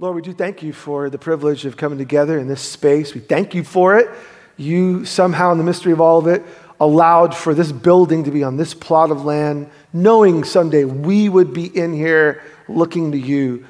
[0.00, 3.14] Lord, we do thank you for the privilege of coming together in this space.
[3.14, 4.08] We thank you for it.
[4.56, 6.44] You somehow, in the mystery of all of it,
[6.78, 11.52] allowed for this building to be on this plot of land, knowing someday we would
[11.52, 13.66] be in here looking to you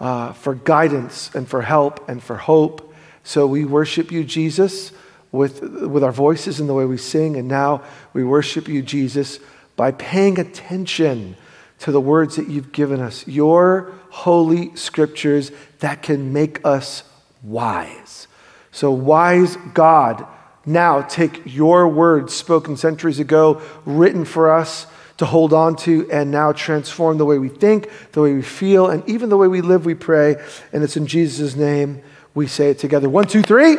[0.00, 2.92] uh, for guidance and for help and for hope.
[3.22, 4.90] So we worship you, Jesus,
[5.30, 7.36] with, with our voices and the way we sing.
[7.36, 7.84] And now
[8.14, 9.38] we worship you, Jesus,
[9.76, 11.36] by paying attention
[11.80, 17.04] to the words that you've given us, your holy scriptures that can make us
[17.42, 18.26] wise.
[18.72, 20.26] So, wise God,
[20.66, 24.86] now take your words spoken centuries ago, written for us
[25.18, 28.88] to hold on to, and now transform the way we think, the way we feel,
[28.88, 30.36] and even the way we live, we pray.
[30.72, 32.02] And it's in Jesus' name
[32.34, 33.08] we say it together.
[33.08, 33.78] One, two, three.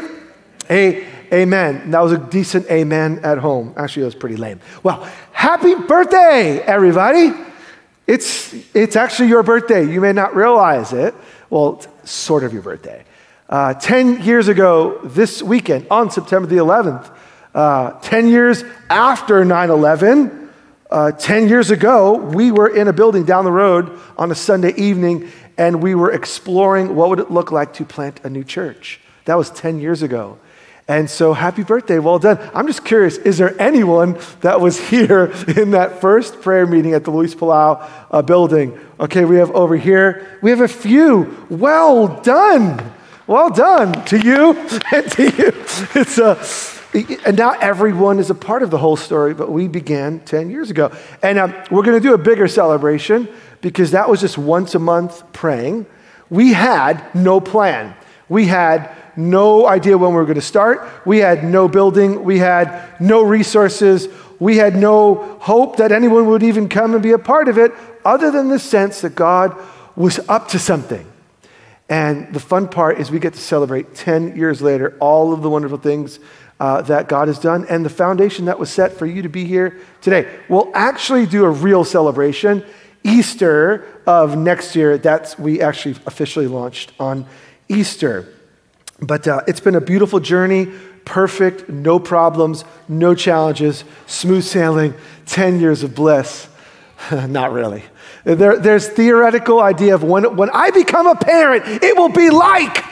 [0.69, 1.91] A- amen.
[1.91, 3.73] That was a decent amen at home.
[3.77, 4.59] Actually, that was pretty lame.
[4.83, 7.31] Well, happy birthday, everybody.
[8.09, 9.87] It's, it's actually your birthday.
[9.87, 11.13] You may not realize it.
[11.51, 13.05] Well, sort of your birthday.
[13.47, 17.15] Uh, 10 years ago, this weekend, on September the 11th,
[17.53, 20.49] uh, 10 years after 9 11,
[20.89, 24.73] uh, 10 years ago, we were in a building down the road on a Sunday
[24.73, 28.99] evening and we were exploring what would it look like to plant a new church.
[29.25, 30.39] That was 10 years ago.
[30.89, 32.39] And so, happy birthday, well done.
[32.51, 37.03] I'm just curious is there anyone that was here in that first prayer meeting at
[37.03, 38.77] the Luis Palau uh, building?
[38.99, 41.45] Okay, we have over here, we have a few.
[41.47, 42.91] Well done.
[43.27, 44.53] Well done to you
[44.91, 45.53] and to you.
[45.93, 46.43] It's a,
[47.23, 50.71] and now everyone is a part of the whole story, but we began 10 years
[50.71, 50.91] ago.
[51.21, 53.29] And um, we're going to do a bigger celebration
[53.61, 55.85] because that was just once a month praying.
[56.31, 57.93] We had no plan.
[58.27, 60.87] We had no idea when we were going to start.
[61.05, 62.23] We had no building.
[62.23, 64.07] We had no resources.
[64.39, 67.73] We had no hope that anyone would even come and be a part of it,
[68.05, 69.55] other than the sense that God
[69.95, 71.05] was up to something.
[71.89, 75.49] And the fun part is we get to celebrate 10 years later all of the
[75.49, 76.19] wonderful things
[76.59, 79.45] uh, that God has done and the foundation that was set for you to be
[79.45, 80.29] here today.
[80.47, 82.63] We'll actually do a real celebration.
[83.03, 87.25] Easter of next year, that's we actually officially launched on
[87.69, 88.33] Easter.
[89.01, 90.67] But uh, it's been a beautiful journey,
[91.05, 94.93] perfect, no problems, no challenges, smooth sailing,
[95.25, 96.47] 10 years of bliss.
[97.11, 97.83] Not really.
[98.25, 102.83] There, there's theoretical idea of when, when I become a parent, it will be like.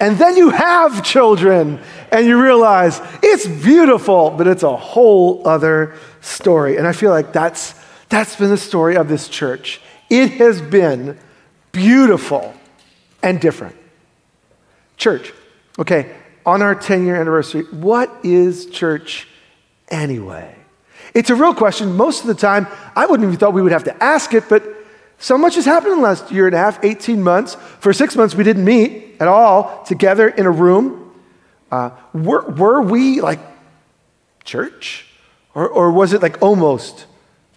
[0.00, 5.94] And then you have children and you realize it's beautiful, but it's a whole other
[6.20, 6.76] story.
[6.76, 7.74] And I feel like that's,
[8.08, 9.80] that's been the story of this church.
[10.10, 11.16] It has been
[11.72, 12.54] beautiful
[13.22, 13.76] and different.
[14.96, 15.32] Church,
[15.78, 16.14] okay,
[16.46, 19.26] on our 10 year anniversary, what is church
[19.88, 20.54] anyway?
[21.14, 21.96] It's a real question.
[21.96, 22.66] Most of the time,
[22.96, 24.62] I wouldn't even thought we would have to ask it, but
[25.18, 27.54] so much has happened in the last year and a half, 18 months.
[27.80, 31.12] For six months, we didn't meet at all together in a room.
[31.70, 33.40] Uh, were, were we like
[34.44, 35.06] church?
[35.54, 37.06] Or, or was it like almost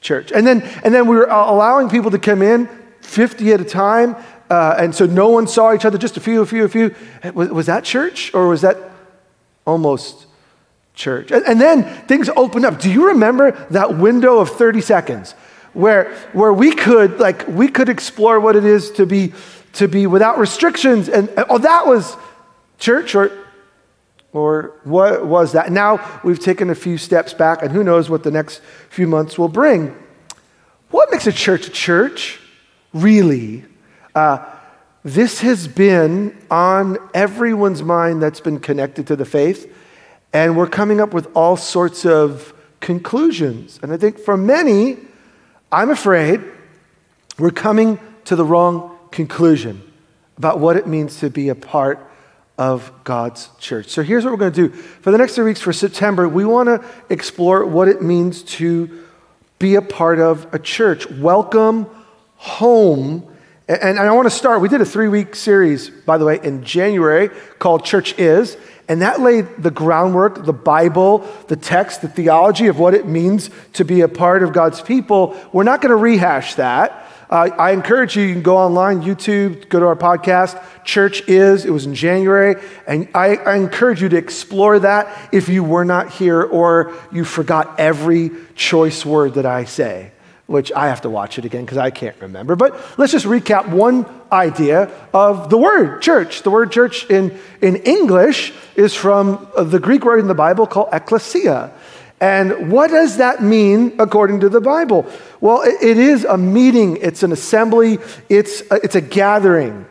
[0.02, 0.32] church?
[0.32, 2.70] And then, and then we were allowing people to come in
[3.02, 4.16] 50 at a time.
[4.50, 6.96] Uh, and so no one saw each other, just a few, a few, a few.
[7.34, 8.78] Was, was that church or was that
[9.66, 10.26] almost
[10.94, 11.32] church?
[11.32, 12.80] And, and, then things opened up.
[12.80, 15.34] Do you remember that window of 30 seconds
[15.74, 19.34] where, where we could like we could explore what it is to be
[19.74, 21.10] to be without restrictions?
[21.10, 22.16] And oh, that was
[22.80, 23.32] church or
[24.34, 25.72] or what was that?
[25.72, 29.38] Now we've taken a few steps back, and who knows what the next few months
[29.38, 29.96] will bring.
[30.90, 32.40] What makes a church a church?
[32.94, 33.66] Really?
[34.18, 34.44] Uh,
[35.04, 39.72] this has been on everyone's mind that's been connected to the faith,
[40.34, 43.80] and we're coming up with all sorts of conclusions.
[43.84, 44.98] And I think for many,
[45.72, 46.42] I'm afraid
[47.38, 49.84] we're coming to the wrong conclusion
[50.36, 52.00] about what it means to be a part
[52.58, 53.90] of God's church.
[53.90, 54.74] So here's what we're going to do.
[54.74, 59.06] For the next three weeks for September, we want to explore what it means to
[59.60, 61.08] be a part of a church.
[61.08, 61.86] Welcome
[62.38, 63.27] home
[63.68, 64.62] and, I want to start.
[64.62, 68.58] We did a three week series, by the way, in January called Church Is.
[68.88, 71.20] And that laid the groundwork, the Bible,
[71.50, 75.38] the text, the theology of what it means to be a part of God's people.
[75.52, 77.04] We're not going to rehash that.
[77.30, 80.64] Uh, I encourage you, you can go online, YouTube, go to our podcast.
[80.86, 82.56] Church is, it was in January.
[82.88, 87.26] And I, I encourage you to explore that if you were not here or you
[87.26, 90.12] forgot every choice word that I say
[90.48, 92.56] which I have to watch it again because I can't remember.
[92.56, 96.42] But let's just recap one idea of the word church.
[96.42, 100.66] The word church in, in English is from uh, the Greek word in the Bible
[100.66, 101.72] called ecclesia.
[102.20, 105.06] And what does that mean according to the Bible?
[105.40, 109.86] Well, it, it is a meeting, it's an assembly, it's a, it's a gathering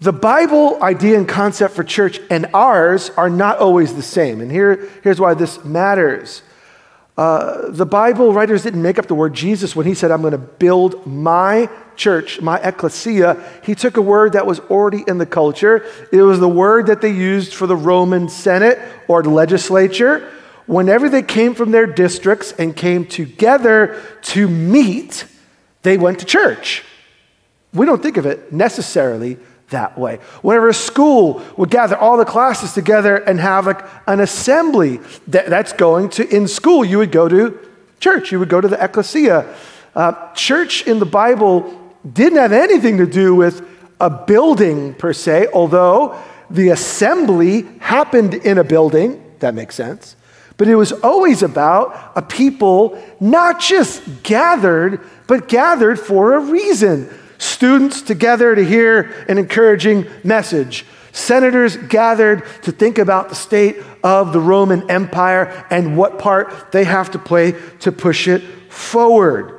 [0.00, 4.40] The Bible idea and concept for church and ours are not always the same.
[4.40, 6.42] And here, here's why this matters.
[7.18, 10.30] Uh, the Bible writers didn't make up the word Jesus when he said, I'm going
[10.30, 13.44] to build my church, my ecclesia.
[13.64, 15.84] He took a word that was already in the culture.
[16.12, 18.78] It was the word that they used for the Roman Senate
[19.08, 20.30] or legislature.
[20.66, 25.26] Whenever they came from their districts and came together to meet,
[25.82, 26.84] they went to church.
[27.74, 29.38] We don't think of it necessarily
[29.70, 30.16] that way.
[30.42, 35.46] Whenever a school would gather all the classes together and have like an assembly that,
[35.46, 37.58] that's going to, in school, you would go to
[38.00, 39.54] church, you would go to the ecclesia.
[39.94, 43.66] Uh, church in the Bible didn't have anything to do with
[44.00, 46.18] a building per se, although
[46.50, 49.22] the assembly happened in a building.
[49.40, 50.16] That makes sense.
[50.56, 57.08] But it was always about a people not just gathered, but gathered for a reason
[57.38, 64.32] students together to hear an encouraging message, senators gathered to think about the state of
[64.32, 69.54] the Roman Empire and what part they have to play to push it forward.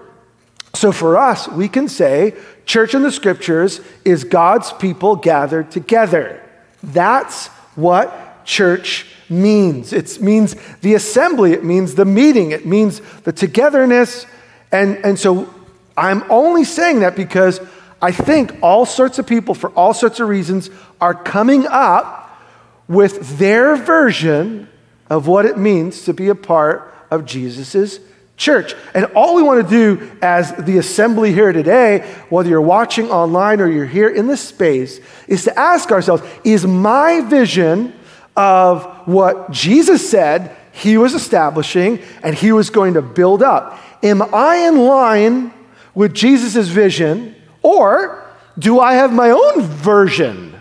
[0.74, 2.36] So for us, we can say
[2.66, 6.42] church in the scriptures is God's people gathered together.
[6.84, 9.94] That's what church means.
[9.94, 14.26] It means the assembly, it means the meeting, it means the togetherness.
[14.72, 15.54] And, and so
[16.00, 17.60] I'm only saying that because
[18.02, 20.70] I think all sorts of people, for all sorts of reasons,
[21.02, 22.40] are coming up
[22.88, 24.70] with their version
[25.10, 28.00] of what it means to be a part of Jesus'
[28.38, 28.76] church.
[28.94, 33.60] And all we want to do as the assembly here today, whether you're watching online
[33.60, 37.94] or you're here in this space, is to ask ourselves is my vision
[38.38, 44.22] of what Jesus said he was establishing and he was going to build up, am
[44.34, 45.54] I in line
[45.94, 47.36] with Jesus' vision?
[47.62, 48.26] Or
[48.58, 50.60] do I have my own version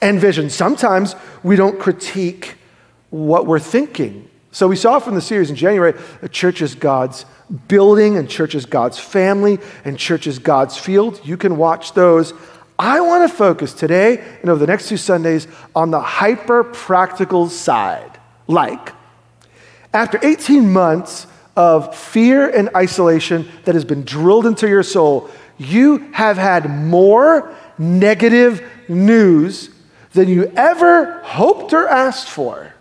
[0.00, 0.50] and vision?
[0.50, 2.56] Sometimes we don't critique
[3.10, 4.28] what we're thinking.
[4.52, 7.26] So we saw from the series in January a church is God's
[7.68, 11.20] building and church is God's family and church is God's field.
[11.24, 12.32] You can watch those.
[12.78, 17.48] I want to focus today and over the next two Sundays on the hyper practical
[17.48, 18.18] side.
[18.46, 18.92] Like,
[19.92, 25.98] after 18 months of fear and isolation that has been drilled into your soul, you
[26.12, 29.70] have had more negative news
[30.12, 32.74] than you ever hoped or asked for.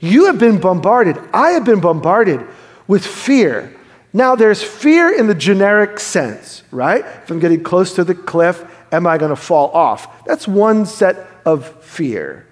[0.00, 1.18] You have been bombarded.
[1.32, 2.46] I have been bombarded
[2.86, 3.74] with fear.
[4.12, 7.04] Now, there's fear in the generic sense, right?
[7.04, 10.24] If I'm getting close to the cliff, am I going to fall off?
[10.24, 12.46] That's one set of fear.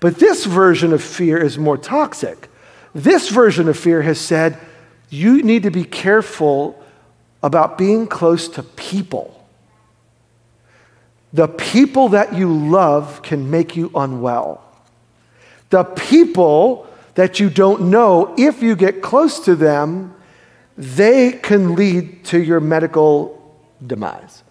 [0.00, 2.48] But this version of fear is more toxic.
[2.94, 4.58] This version of fear has said,
[5.10, 6.82] you need to be careful
[7.42, 9.34] about being close to people.
[11.32, 14.64] The people that you love can make you unwell.
[15.70, 20.14] The people that you don't know, if you get close to them,
[20.76, 23.34] they can lead to your medical
[23.84, 24.42] demise.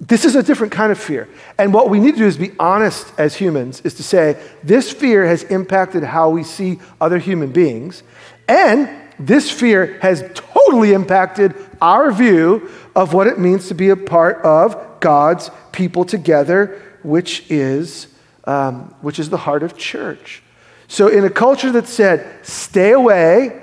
[0.00, 1.28] This is a different kind of fear.
[1.58, 4.90] And what we need to do is be honest as humans, is to say, this
[4.90, 8.02] fear has impacted how we see other human beings.
[8.48, 8.88] And
[9.18, 14.38] this fear has totally impacted our view of what it means to be a part
[14.38, 18.06] of God's people together, which is,
[18.44, 20.42] um, which is the heart of church.
[20.88, 23.62] So, in a culture that said, stay away,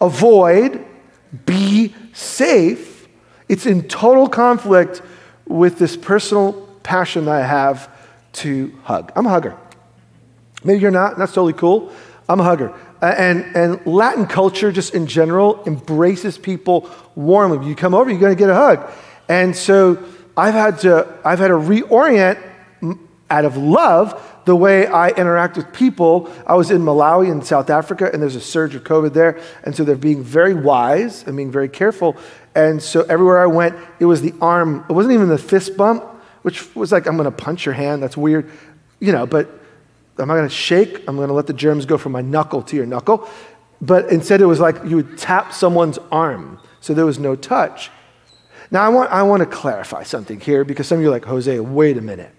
[0.00, 0.84] avoid,
[1.46, 3.08] be safe,
[3.48, 5.00] it's in total conflict
[5.46, 7.90] with this personal passion that I have
[8.32, 9.12] to hug.
[9.14, 9.56] I'm a hugger.
[10.62, 11.92] Maybe you're not, that's totally cool.
[12.28, 12.74] I'm a hugger.
[13.02, 17.68] And, and Latin culture, just in general, embraces people warmly.
[17.68, 18.90] You come over, you're going to get a hug.
[19.28, 20.02] And so
[20.36, 22.42] I've had to, I've had to reorient
[23.30, 26.30] out of love the way I interact with people.
[26.46, 29.40] I was in Malawi in South Africa, and there's a surge of COVID there.
[29.64, 32.16] And so they're being very wise and being very careful.
[32.54, 36.04] And so everywhere I went, it was the arm, it wasn't even the fist bump,
[36.42, 38.02] which was like, I'm going to punch your hand.
[38.02, 38.50] That's weird.
[39.00, 39.48] You know, but
[40.18, 41.06] I'm not going to shake.
[41.08, 43.28] I'm going to let the germs go from my knuckle to your knuckle.
[43.80, 46.60] But instead, it was like you would tap someone's arm.
[46.80, 47.90] So there was no touch.
[48.70, 51.24] Now, I want, I want to clarify something here because some of you are like,
[51.24, 52.32] Jose, wait a minute.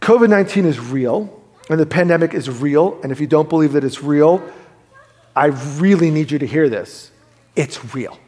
[0.00, 3.00] COVID 19 is real, and the pandemic is real.
[3.02, 4.42] And if you don't believe that it's real,
[5.34, 7.10] I really need you to hear this.
[7.56, 8.18] It's real.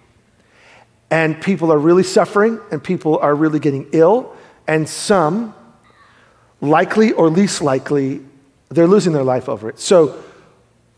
[1.11, 4.37] And people are really suffering, and people are really getting ill,
[4.67, 5.55] and some
[6.61, 8.21] likely or least likely,
[8.69, 9.79] they're losing their life over it.
[9.79, 10.23] So,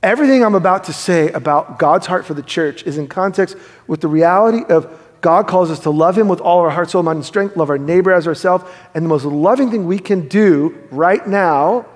[0.02, 4.00] everything I'm about to say about God's heart for the church is in context with
[4.00, 7.18] the reality of God calls us to love Him with all our heart, soul, mind,
[7.18, 8.64] and strength, love our neighbor as ourselves.
[8.94, 11.86] And the most loving thing we can do right now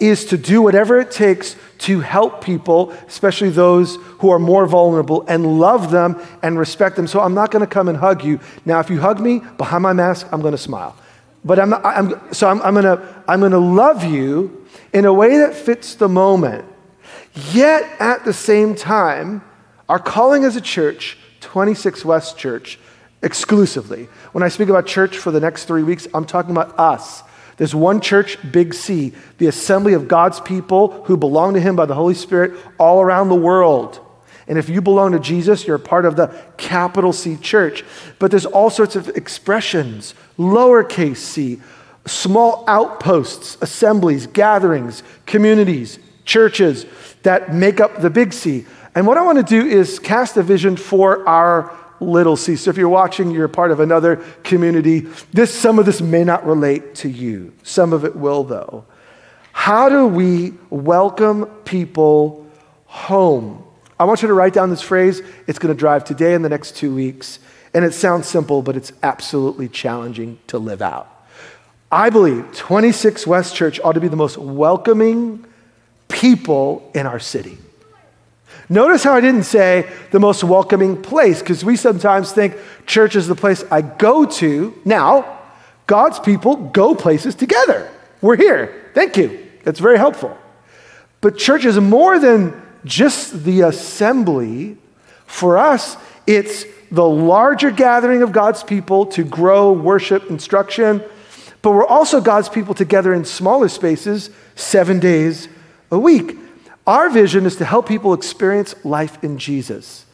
[0.00, 5.24] is to do whatever it takes to help people, especially those who are more vulnerable,
[5.28, 7.06] and love them and respect them.
[7.06, 8.40] So I'm not going to come and hug you.
[8.64, 10.96] Now, if you hug me behind my mask, I'm going to smile.
[11.44, 15.04] But I'm, not, I'm so I'm, I'm going to I'm going to love you in
[15.04, 16.64] a way that fits the moment.
[17.52, 19.42] Yet at the same time,
[19.88, 22.78] our calling as a church, 26 West Church,
[23.22, 24.08] exclusively.
[24.32, 27.22] When I speak about church for the next three weeks, I'm talking about us
[27.56, 31.86] there's one church, Big C, the assembly of God's people who belong to Him by
[31.86, 34.00] the Holy Spirit all around the world.
[34.48, 37.84] And if you belong to Jesus, you're part of the capital C church.
[38.18, 41.60] But there's all sorts of expressions, lowercase c,
[42.04, 46.86] small outposts, assemblies, gatherings, communities, churches
[47.22, 48.66] that make up the big C.
[48.94, 52.56] And what I want to do is cast a vision for our little c.
[52.56, 55.00] So if you're watching, you're part of another community.
[55.32, 57.52] This, some of this may not relate to you.
[57.62, 58.84] Some of it will, though.
[59.52, 62.46] How do we welcome people
[62.84, 63.64] home?
[63.98, 65.22] I want you to write down this phrase.
[65.46, 67.38] It's going to drive today and the next two weeks.
[67.72, 71.10] And it sounds simple, but it's absolutely challenging to live out.
[71.90, 75.44] I believe 26 West Church ought to be the most welcoming
[76.08, 77.58] people in our city.
[78.68, 82.56] Notice how I didn't say the most welcoming place, because we sometimes think
[82.86, 84.74] church is the place I go to.
[84.84, 85.38] Now,
[85.86, 87.88] God's people go places together.
[88.20, 88.90] We're here.
[88.94, 89.46] Thank you.
[89.62, 90.36] That's very helpful.
[91.20, 94.76] But church is more than just the assembly.
[95.26, 95.96] For us,
[96.26, 101.02] it's the larger gathering of God's people to grow worship instruction,
[101.62, 105.48] but we're also God's people together in smaller spaces seven days
[105.90, 106.36] a week.
[106.86, 110.06] Our vision is to help people experience life in Jesus.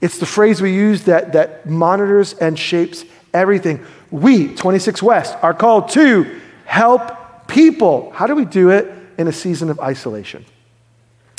[0.00, 3.84] It's the phrase we use that, that monitors and shapes everything.
[4.10, 8.10] We, 26 West, are called to help people.
[8.12, 10.44] How do we do it in a season of isolation?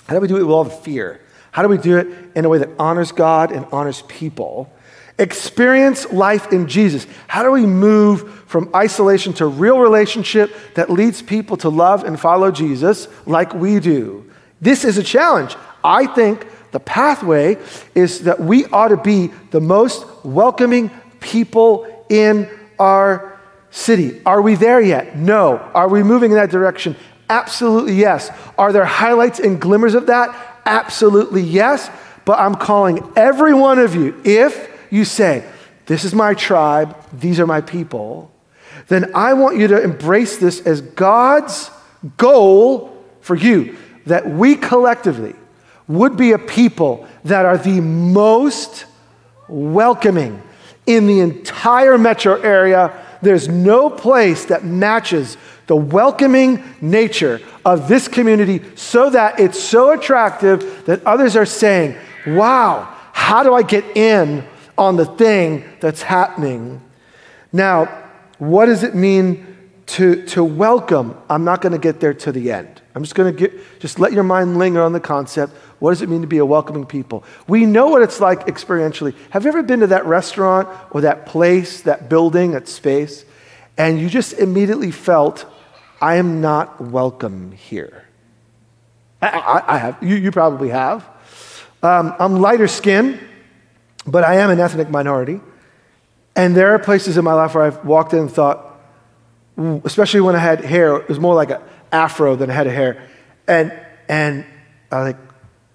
[0.07, 1.19] How do we do it with all the fear?
[1.51, 4.71] How do we do it in a way that honors God and honors people?
[5.19, 7.07] Experience life in Jesus.
[7.27, 12.19] How do we move from isolation to real relationship that leads people to love and
[12.19, 14.26] follow Jesus like we do?
[14.61, 15.55] This is a challenge.
[15.83, 17.57] I think the pathway
[17.95, 22.49] is that we ought to be the most welcoming people in
[22.79, 23.39] our
[23.71, 24.21] city.
[24.25, 25.17] Are we there yet?
[25.17, 25.57] No.
[25.73, 26.95] Are we moving in that direction?
[27.29, 28.29] Absolutely yes.
[28.57, 30.61] Are there highlights and glimmers of that?
[30.65, 31.89] Absolutely yes.
[32.25, 35.45] But I'm calling every one of you, if you say,
[35.85, 38.31] This is my tribe, these are my people,
[38.87, 41.71] then I want you to embrace this as God's
[42.17, 45.35] goal for you that we collectively
[45.87, 48.85] would be a people that are the most
[49.47, 50.41] welcoming
[50.85, 52.93] in the entire metro area.
[53.21, 55.37] There's no place that matches
[55.67, 61.95] the welcoming nature of this community so that it's so attractive that others are saying,
[62.25, 64.45] Wow, how do I get in
[64.77, 66.81] on the thing that's happening?
[67.53, 67.85] Now,
[68.37, 71.17] what does it mean to, to welcome?
[71.29, 72.81] I'm not going to get there to the end.
[72.97, 75.53] I'm just going to just let your mind linger on the concept.
[75.77, 77.23] What does it mean to be a welcoming people?
[77.47, 79.13] We know what it's like experientially.
[79.29, 83.23] Have you ever been to that restaurant or that place, that building, that space,
[83.77, 85.45] and you just immediately felt,
[86.01, 88.03] I am not welcome here?
[89.21, 90.01] I, I, I have.
[90.01, 91.07] You, you probably have.
[91.83, 93.19] Um, I'm lighter skinned,
[94.07, 95.39] but I am an ethnic minority.
[96.35, 98.63] And there are places in my life where I've walked in and thought,
[99.55, 102.73] especially when I had hair, it was more like a afro than a head of
[102.73, 103.07] hair.
[103.47, 103.73] And,
[104.07, 104.45] and
[104.91, 105.21] I was like,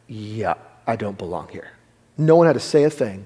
[0.06, 0.54] yeah,
[0.86, 1.70] I don't belong here.
[2.18, 3.24] No one had to say a thing.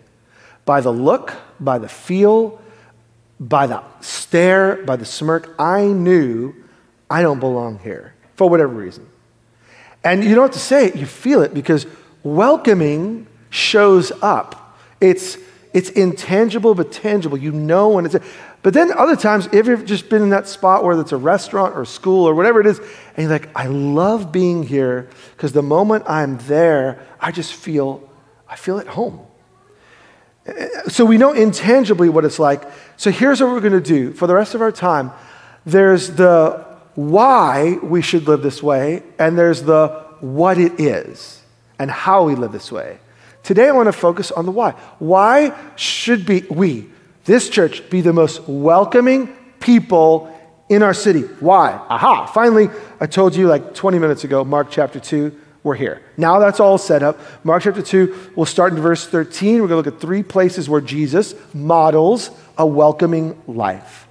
[0.65, 2.61] By the look, by the feel,
[3.39, 6.55] by the stare, by the smirk, I knew
[7.11, 9.09] I don't belong here for whatever reason.
[10.05, 11.87] And you don't have to say it, you feel it because
[12.23, 14.79] welcoming shows up.
[15.01, 15.39] It's,
[15.73, 17.37] it's intangible but tangible.
[17.37, 18.17] You know when it's.
[18.67, 21.77] But then other times, if you've just been in that spot where it's a restaurant
[21.77, 25.63] or school or whatever it is, and you're like, I love being here because the
[25.63, 28.11] moment I'm there, I just feel,
[28.49, 29.21] I feel at home.
[30.89, 32.65] So we know intangibly what it's like.
[32.97, 35.13] So here's what we're going to do for the rest of our time.
[35.65, 41.41] There's the why we should live this way, and there's the what it is
[41.79, 42.99] and how we live this way.
[43.45, 44.73] Today I want to focus on the why.
[44.99, 46.91] Why should be we
[47.27, 49.29] this church be the most welcoming
[49.61, 50.33] people
[50.69, 51.23] in our city.
[51.23, 51.73] Why?
[51.73, 52.69] Aha, finally,
[53.01, 56.03] I told you like 20 minutes ago, Mark chapter 2, we're here.
[56.17, 57.19] Now that's all set up.
[57.45, 59.61] Mark chapter 2, we'll start in verse 13.
[59.61, 64.07] We're going to look at three places where Jesus models a welcoming life.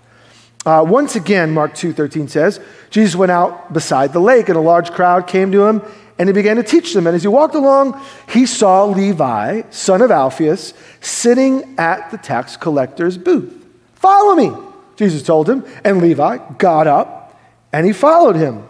[0.66, 4.62] Uh, once again, Mark 2 13 says, Jesus went out beside the lake, and a
[4.62, 5.82] large crowd came to him,
[6.18, 7.08] and he began to teach them.
[7.08, 12.56] And as he walked along, he saw Levi, son of Alphaeus, sitting at the tax
[12.56, 13.66] collector's booth.
[13.96, 14.52] Follow me,
[14.96, 15.66] Jesus told him.
[15.84, 17.40] And Levi got up
[17.74, 18.66] and he followed him.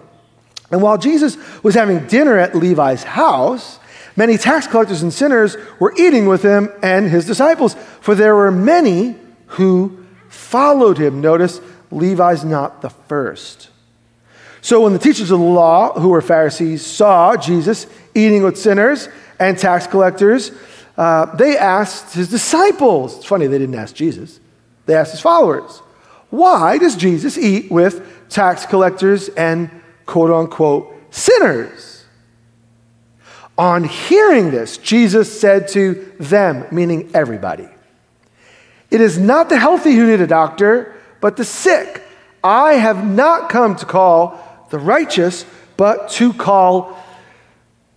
[0.72, 3.80] And while Jesus was having dinner at Levi's house,
[4.16, 8.52] many tax collectors and sinners were eating with him and his disciples, for there were
[8.52, 9.16] many
[9.48, 11.22] who followed him.
[11.22, 11.62] Notice
[11.92, 13.70] Levi's not the first.
[14.66, 19.08] So when the teachers of the law, who were Pharisees, saw Jesus eating with sinners
[19.40, 20.50] and tax collectors,
[20.98, 23.18] uh, they asked his disciples.
[23.18, 24.40] It's funny, they didn't ask Jesus,
[24.88, 25.84] they asked his followers,
[26.32, 29.70] Why does Jesus eat with tax collectors and
[30.08, 32.04] quote unquote sinners?
[33.60, 37.70] On hearing this, Jesus said to them, meaning everybody,
[38.90, 42.02] It is not the healthy who need a doctor, but the sick.
[42.44, 44.42] I have not come to call
[44.76, 45.46] the righteous,
[45.78, 47.02] but to call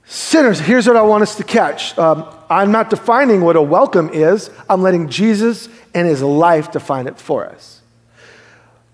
[0.04, 0.60] sinners.
[0.60, 1.98] Here's what I want us to catch.
[1.98, 7.08] Um, I'm not defining what a welcome is, I'm letting Jesus and his life define
[7.08, 7.82] it for us.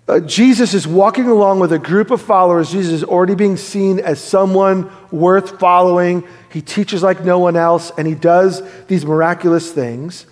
[0.08, 2.72] Uh, Jesus is walking along with a group of followers.
[2.72, 6.26] Jesus is already being seen as someone worth following.
[6.50, 10.24] He teaches like no one else, and he does these miraculous things.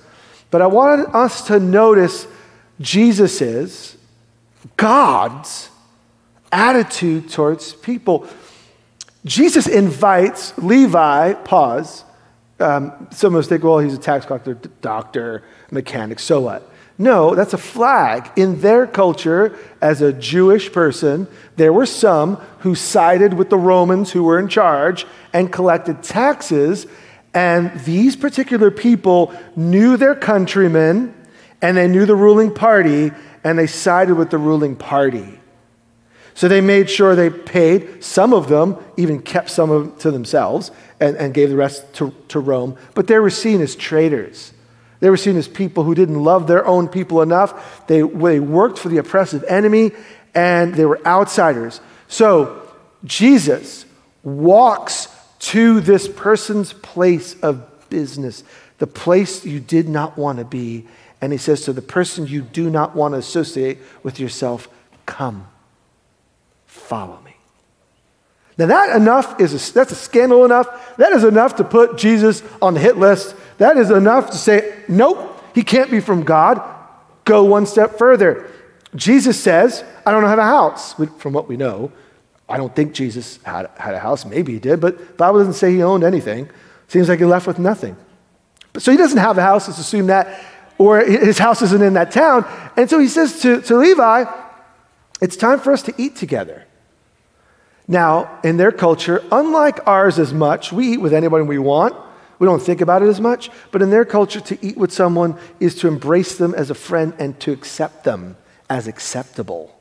[0.51, 2.27] But I wanted us to notice
[2.81, 3.97] Jesus's,
[4.77, 5.69] God's
[6.53, 8.27] attitude towards people.
[9.25, 12.05] Jesus invites Levi, pause.
[12.61, 16.69] Um, some of us think, well, he's a tax collector, doctor, mechanic, so what?
[16.99, 18.31] No, that's a flag.
[18.37, 24.13] In their culture, as a Jewish person, there were some who sided with the Romans
[24.13, 26.87] who were in charge and collected taxes.
[27.35, 31.15] And these particular people knew their countrymen
[31.63, 33.11] and they knew the ruling party
[33.43, 35.41] and they sided with the ruling party.
[36.35, 38.03] So they made sure they paid.
[38.03, 41.93] Some of them even kept some of them to themselves and, and gave the rest
[41.95, 42.77] to, to Rome.
[42.95, 44.53] But they were seen as traitors.
[45.01, 47.87] They were seen as people who didn't love their own people enough.
[47.87, 49.93] They, they worked for the oppressive enemy
[50.35, 51.81] and they were outsiders.
[52.09, 52.63] So
[53.05, 53.85] Jesus
[54.23, 55.09] walks
[55.41, 58.45] to this person's place of business,
[58.79, 60.87] the place you did not want to be.
[61.21, 64.69] And he says to the person you do not want to associate with yourself,
[65.05, 65.49] Come
[66.73, 67.37] follow me.
[68.59, 70.97] Now that enough is a, that's a scandal enough.
[70.97, 73.35] That is enough to put Jesus on the hit list.
[73.59, 76.63] That is enough to say, nope, he can't be from God.
[77.25, 78.51] Go one step further.
[78.95, 80.95] Jesus says, I don't have a house.
[81.19, 81.93] From what we know,
[82.49, 84.25] I don't think Jesus had, had a house.
[84.25, 86.51] Maybe he did, but the Bible doesn't say he owned anything.
[86.89, 87.97] Seems like he left with nothing.
[88.79, 89.69] So he doesn't have a house.
[89.69, 90.45] Let's assume that,
[90.79, 92.45] or his house isn't in that town.
[92.77, 94.25] And so he says to, to Levi,
[95.23, 96.65] it's time for us to eat together.
[97.89, 101.95] Now, in their culture, unlike ours as much, we eat with anyone we want.
[102.39, 103.49] We don't think about it as much.
[103.71, 107.15] But in their culture, to eat with someone is to embrace them as a friend
[107.19, 108.37] and to accept them
[108.69, 109.79] as acceptable.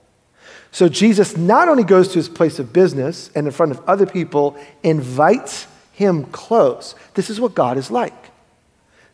[0.72, 4.06] So Jesus not only goes to his place of business and in front of other
[4.06, 6.96] people, invites him close.
[7.16, 8.14] This is what God is like.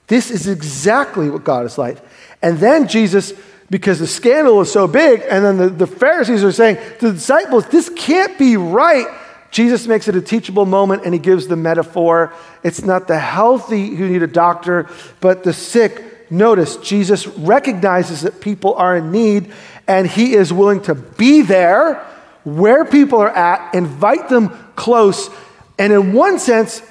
[0.07, 1.97] This is exactly what God is like.
[2.41, 3.33] And then Jesus
[3.69, 5.21] because the scandal is so big.
[5.29, 9.07] And then the, the Pharisees are saying to the disciples, This can't be right.
[9.51, 12.33] Jesus makes it a teachable moment and he gives the metaphor.
[12.63, 16.03] It's not the healthy who need a doctor, but the sick.
[16.29, 19.53] Notice, Jesus recognizes that people are in need
[19.87, 22.05] and he is willing to be there
[22.43, 25.29] where people are at, invite them close,
[25.77, 26.81] and in one sense,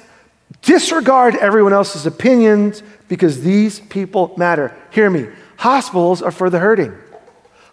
[0.62, 4.75] disregard everyone else's opinions because these people matter.
[4.91, 5.27] Hear me.
[5.57, 6.97] Hospitals are for the hurting.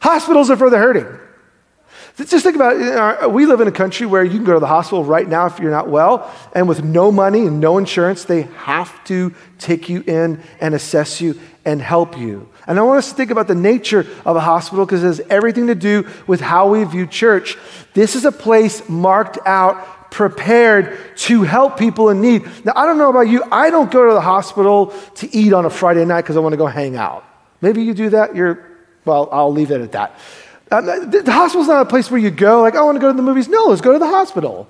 [0.02, 1.08] Hospitals are for the hurting.
[2.18, 3.32] Just think about uh, it.
[3.32, 5.58] We live in a country where you can go to the hospital right now if
[5.58, 10.04] you're not well, and with no money and no insurance, they have to take you
[10.06, 12.50] in and assess you and help you.
[12.68, 15.22] And I want us to think about the nature of a hospital because it has
[15.22, 17.58] everything to do with how we view church.
[17.96, 22.48] This is a place marked out, prepared to help people in need.
[22.64, 25.66] Now, I don't know about you, I don't go to the hospital to eat on
[25.66, 27.26] a Friday night because I want to go hang out.
[27.64, 28.36] Maybe you do that.
[28.36, 28.68] You're,
[29.06, 30.20] well, I'll leave it at that.
[30.70, 33.16] Um, the, hospital's not a place where you go, like, I want to go to
[33.16, 33.48] the movies.
[33.48, 34.68] No, let's go to the hospital.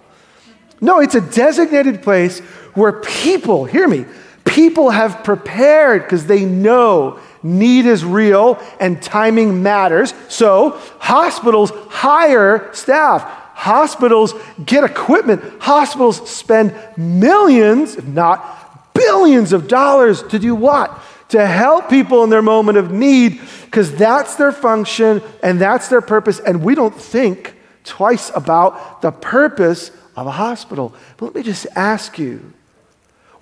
[0.79, 2.39] No, it's a designated place
[2.75, 4.06] where people, hear me,
[4.45, 10.13] people have prepared because they know need is real and timing matters.
[10.29, 13.23] So hospitals hire staff.
[13.56, 15.41] Hospitals get equipment.
[15.60, 20.95] Hospitals spend millions, if not billions of dollars to do what?
[21.34, 26.00] To help people in their moment of need, because that's their function and that's their
[26.00, 26.39] purpose.
[26.39, 30.93] And we don't think twice about the purpose of a hospital.
[31.17, 32.54] But let me just ask you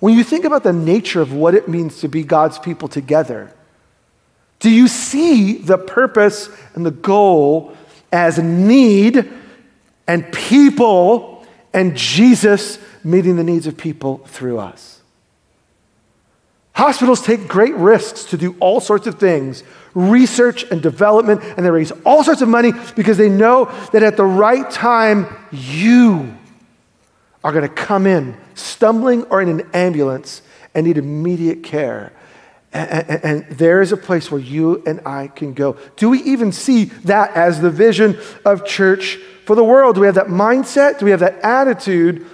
[0.00, 3.52] when you think about the nature of what it means to be God's people together,
[4.58, 7.76] do you see the purpose and the goal
[8.10, 9.30] as need
[10.06, 15.01] and people and Jesus meeting the needs of people through us?
[16.74, 19.62] Hospitals take great risks to do all sorts of things,
[19.94, 24.16] research and development, and they raise all sorts of money because they know that at
[24.16, 26.34] the right time, you
[27.44, 30.42] are going to come in stumbling or in an ambulance
[30.74, 32.12] and need immediate care.
[32.72, 35.76] And, and, and, there is a place where you and I can go.
[35.96, 39.96] Do we even see that as the vision of church for the world?
[39.96, 40.98] Do we have that mindset?
[40.98, 42.24] Do we have that attitude?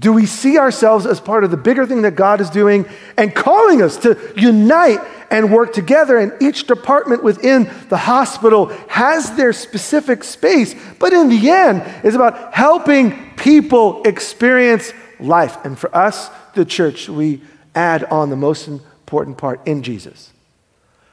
[0.00, 2.86] Do we see ourselves as part of the bigger thing that God is doing
[3.18, 4.98] and calling us to unite
[5.30, 6.16] and work together?
[6.16, 12.16] And each department within the hospital has their specific space, but in the end, it's
[12.16, 15.62] about helping people experience life.
[15.66, 17.42] And for us, the church, we
[17.74, 20.32] add on the most important part in Jesus.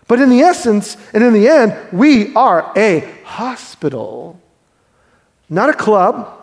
[0.07, 4.39] But in the essence and in the end, we are a hospital,
[5.49, 6.35] not a club.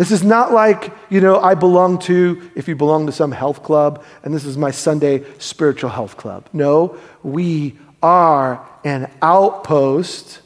[0.00, 3.62] This is not like, you know, I belong to, if you belong to some health
[3.62, 6.48] club, and this is my Sunday spiritual health club.
[6.54, 10.40] No, we are an outpost,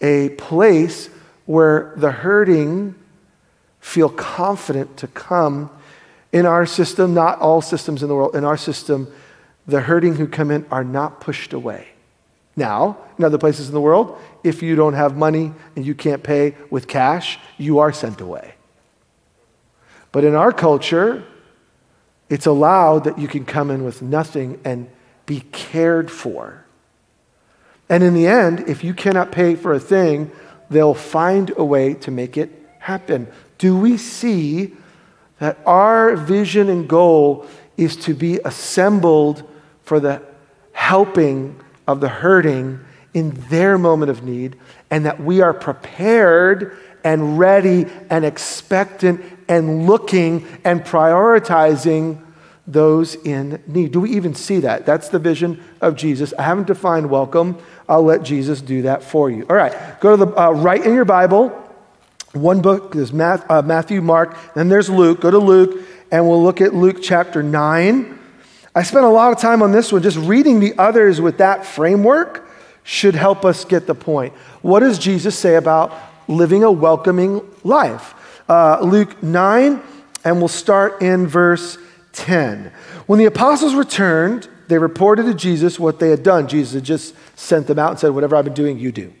[0.00, 1.08] a place
[1.44, 2.94] where the hurting
[3.80, 5.70] feel confident to come.
[6.30, 9.12] In our system, not all systems in the world, in our system,
[9.66, 11.88] the hurting who come in are not pushed away.
[12.54, 16.22] Now, in other places in the world, if you don't have money and you can't
[16.22, 18.54] pay with cash, you are sent away.
[20.18, 21.22] But in our culture,
[22.28, 24.90] it's allowed that you can come in with nothing and
[25.26, 26.64] be cared for.
[27.88, 30.32] And in the end, if you cannot pay for a thing,
[30.70, 32.50] they'll find a way to make it
[32.80, 33.28] happen
[33.58, 34.72] do we see
[35.38, 39.48] that our vision and goal is to be assembled
[39.84, 40.20] for the
[40.72, 42.80] helping of the hurting
[43.14, 44.56] in their moment of need,
[44.90, 52.22] and that we are prepared and ready and expectant and looking and prioritizing
[52.66, 53.92] those in need.
[53.92, 54.84] Do we even see that?
[54.84, 56.34] That's the vision of Jesus.
[56.38, 57.58] I haven't defined welcome.
[57.88, 59.46] I'll let Jesus do that for you.
[59.48, 61.64] All right, go to the uh, right in your Bible
[62.32, 65.20] one book is uh, Matthew, Mark, then there's Luke.
[65.20, 68.18] Go to Luke, and we'll look at Luke chapter 9.
[68.74, 70.02] I spent a lot of time on this one.
[70.02, 72.48] Just reading the others with that framework
[72.84, 74.34] should help us get the point.
[74.60, 75.92] What does Jesus say about
[76.28, 78.14] living a welcoming life?
[78.48, 79.82] Uh, Luke 9,
[80.24, 81.76] and we'll start in verse
[82.14, 82.72] 10.
[83.06, 86.48] When the apostles returned, they reported to Jesus what they had done.
[86.48, 89.12] Jesus had just sent them out and said, Whatever I've been doing, you do.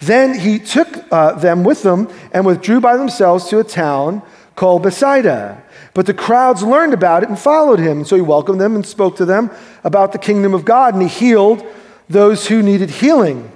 [0.00, 4.22] Then he took uh, them with them and withdrew by themselves to a town
[4.56, 5.62] called Bethsaida.
[5.94, 8.04] But the crowds learned about it and followed him.
[8.04, 9.50] So he welcomed them and spoke to them
[9.84, 11.64] about the kingdom of God, and he healed
[12.08, 13.52] those who needed healing.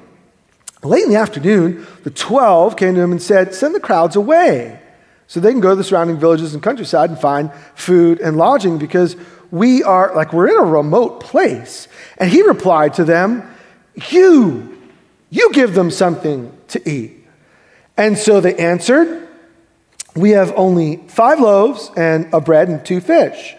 [0.84, 4.81] Late in the afternoon, the twelve came to him and said, Send the crowds away
[5.32, 8.76] so they can go to the surrounding villages and countryside and find food and lodging
[8.76, 9.16] because
[9.50, 11.88] we are like we're in a remote place.
[12.18, 13.50] And he replied to them,
[14.10, 14.78] You
[15.30, 17.26] you give them something to eat.
[17.96, 19.26] And so they answered,
[20.14, 23.56] We have only five loaves and a bread and two fish,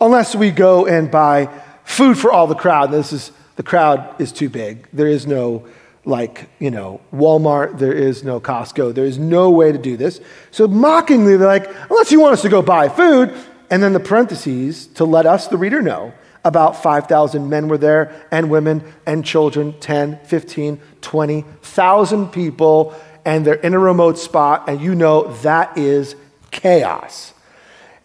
[0.00, 1.48] unless we go and buy
[1.82, 2.92] food for all the crowd.
[2.92, 4.86] This is the crowd is too big.
[4.92, 5.66] There is no
[6.08, 10.20] like, you know, Walmart, there is no Costco, there is no way to do this.
[10.50, 13.34] So mockingly, they're like, unless you want us to go buy food,
[13.70, 18.26] and then the parentheses to let us, the reader, know about 5,000 men were there,
[18.30, 22.94] and women and children 10, 15, 20,000 people,
[23.26, 26.16] and they're in a remote spot, and you know that is
[26.50, 27.34] chaos.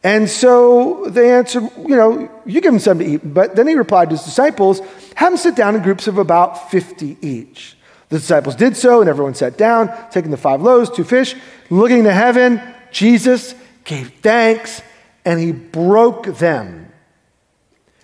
[0.03, 3.33] And so they answered, You know, you give them something to eat.
[3.33, 4.81] But then he replied to his disciples,
[5.15, 7.77] Have them sit down in groups of about 50 each.
[8.13, 11.33] The disciples did so, and everyone sat down, taking the five loaves, two fish.
[11.71, 14.83] Looking to heaven, Jesus gave thanks,
[15.25, 16.93] and he broke them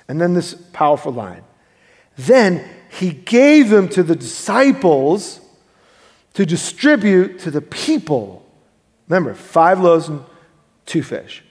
[0.08, 1.44] and then this powerful line.
[2.18, 5.42] Then he gave them to the disciples
[6.34, 8.44] to distribute to the people.
[9.10, 10.24] Remember, five loaves and
[10.88, 11.44] two fish.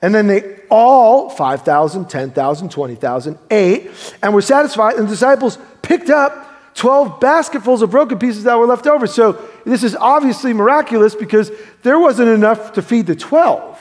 [0.00, 3.90] And then they all, 5,000, 10,000, 20,000, ate
[4.22, 4.94] and were satisfied.
[4.94, 6.46] And the disciples picked up
[6.78, 9.08] 12 basketfuls of broken pieces that were left over.
[9.08, 9.32] So
[9.64, 11.50] this is obviously miraculous because
[11.82, 13.76] there wasn't enough to feed the 12,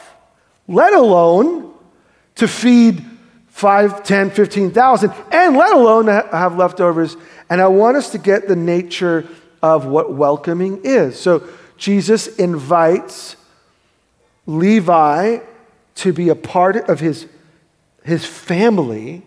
[0.67, 1.71] let alone
[2.36, 3.05] to feed
[3.49, 7.17] 5, 10, 15,000, and let alone have leftovers.
[7.51, 9.27] And I want us to get the nature
[9.62, 11.19] of what welcoming is.
[11.19, 13.36] So Jesus invites
[14.47, 15.38] Levi
[15.95, 17.27] to be a part of his,
[18.03, 19.21] his family,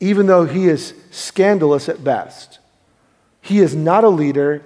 [0.00, 2.58] even though he is scandalous at best.
[3.44, 4.64] He is not a leader.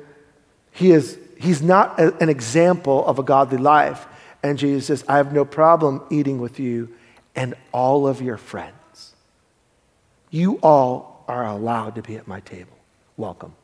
[0.70, 4.06] He is, he's not a, an example of a godly life.
[4.40, 6.94] And Jesus says, I have no problem eating with you
[7.34, 9.16] and all of your friends.
[10.30, 12.78] You all are allowed to be at my table.
[13.16, 13.56] Welcome.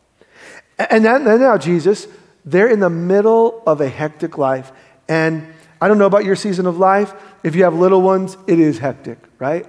[0.81, 2.09] And then, and now, Jesus,
[2.44, 4.72] they're in the middle of a hectic life.
[5.09, 5.46] And
[5.81, 7.14] I don't know about your season of life.
[7.44, 9.64] If you have little ones, it is hectic, right?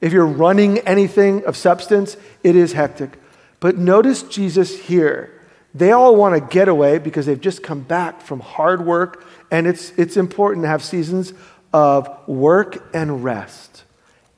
[0.00, 3.18] If you're running anything of substance, it is hectic.
[3.60, 5.32] But notice Jesus here.
[5.74, 9.66] They all want to get away because they've just come back from hard work, and
[9.66, 11.34] it's, it's important to have seasons
[11.72, 13.84] of work and rest,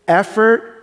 [0.09, 0.75] effort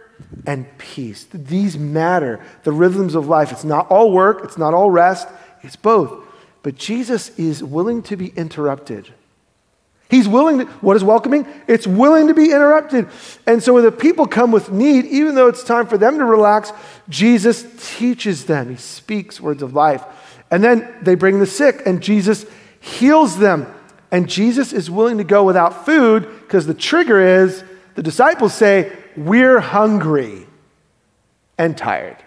[0.45, 1.27] and peace.
[1.33, 3.51] These matter, the rhythms of life.
[3.51, 5.27] It's not all work, it's not all rest,
[5.61, 6.23] it's both.
[6.63, 9.13] But Jesus is willing to be interrupted.
[10.09, 11.47] He's willing to, what is welcoming?
[11.67, 13.07] It's willing to be interrupted.
[13.47, 16.25] And so when the people come with need, even though it's time for them to
[16.25, 16.71] relax,
[17.09, 17.65] Jesus
[17.97, 18.69] teaches them.
[18.69, 20.03] He speaks words of life.
[20.51, 22.45] And then they bring the sick, and Jesus
[22.79, 23.73] heals them.
[24.11, 27.63] And Jesus is willing to go without food because the trigger is
[27.95, 30.45] the disciples say, We're hungry
[31.57, 32.17] and tired.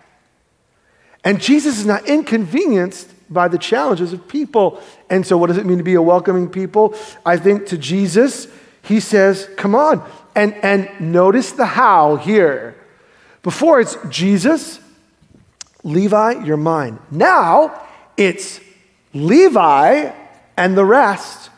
[1.22, 4.82] And Jesus is not inconvenienced by the challenges of people.
[5.10, 6.94] And so, what does it mean to be a welcoming people?
[7.24, 8.48] I think to Jesus,
[8.82, 10.08] he says, Come on.
[10.34, 12.76] And, and notice the how here.
[13.42, 14.80] Before it's Jesus,
[15.82, 16.98] Levi, you're mine.
[17.10, 17.80] Now
[18.16, 18.60] it's
[19.14, 20.12] Levi
[20.56, 21.50] and the rest.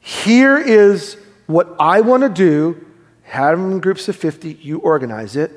[0.00, 2.84] Here is what I want to do.
[3.24, 5.52] Have them in groups of 50, you organize it.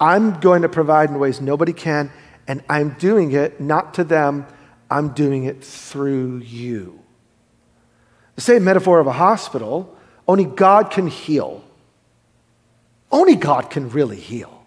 [0.00, 2.10] I'm going to provide in ways nobody can,
[2.48, 4.46] and I'm doing it not to them
[4.90, 7.00] I'm doing it through you.
[8.34, 11.62] The same metaphor of a hospital, only God can heal.
[13.12, 14.64] Only God can really heal.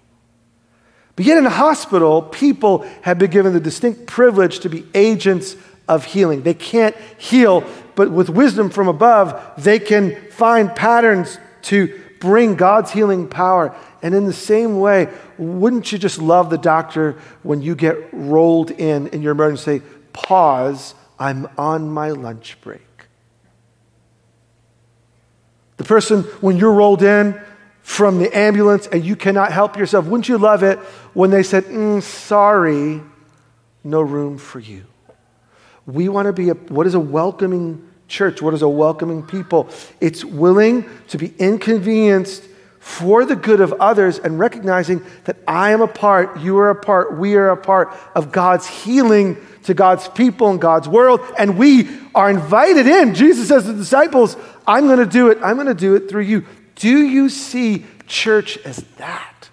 [1.15, 5.55] But yet in a hospital, people have been given the distinct privilege to be agents
[5.87, 6.41] of healing.
[6.41, 7.63] They can't heal,
[7.95, 13.75] but with wisdom from above, they can find patterns to bring God's healing power.
[14.01, 18.71] And in the same way, wouldn't you just love the doctor when you get rolled
[18.71, 19.81] in in your emergency
[20.13, 22.81] pause, I'm on my lunch break.
[25.77, 27.39] The person, when you're rolled in
[27.81, 30.79] from the ambulance and you cannot help yourself, wouldn't you love it
[31.13, 33.01] when they said, mm, sorry,
[33.83, 34.85] no room for you?
[35.85, 38.41] We want to be a, what is a welcoming church?
[38.41, 39.69] What is a welcoming people?
[39.99, 42.43] It's willing to be inconvenienced
[42.83, 46.75] for the good of others and recognizing that I am a part, you are a
[46.75, 51.57] part, we are a part of God's healing to God's people and God's world, and
[51.57, 53.15] we are invited in.
[53.15, 54.35] Jesus says to the disciples,
[54.67, 55.37] I'm going to do it.
[55.41, 56.45] I'm going to do it through you.
[56.75, 59.49] Do you see church as that?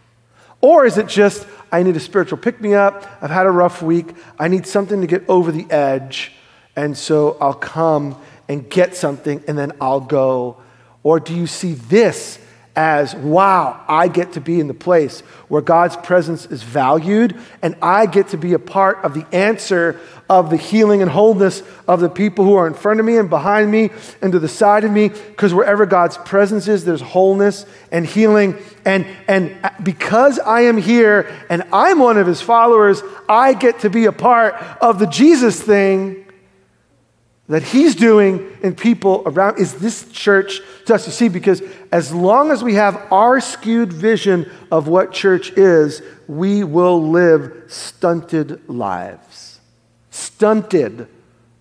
[0.60, 3.06] Or is it just, I need a spiritual pick me up.
[3.22, 4.08] I've had a rough week.
[4.40, 6.32] I need something to get over the edge.
[6.74, 10.56] And so I'll come and get something and then I'll go.
[11.04, 12.39] Or do you see this
[12.76, 17.74] as, wow, I get to be in the place where God's presence is valued, and
[17.82, 21.98] I get to be a part of the answer of the healing and wholeness of
[22.00, 23.90] the people who are in front of me and behind me
[24.22, 28.56] and to the side of me, because wherever God's presence is, there's wholeness and healing.
[28.84, 33.90] And, and because I am here and I'm one of his followers, I get to
[33.90, 36.24] be a part of the Jesus thing
[37.50, 41.04] that he's doing in people around is this church to us.
[41.04, 46.00] To see because as long as we have our skewed vision of what church is
[46.28, 49.58] we will live stunted lives.
[50.10, 51.08] Stunted